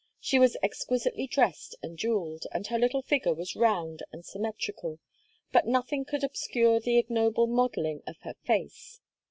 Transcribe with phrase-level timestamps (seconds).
[0.19, 4.97] She was exquisitely dressed and jewelled, and her little figure was round and symmetrical;
[5.53, 8.99] but nothing could obscure the ignoble modelling of her face.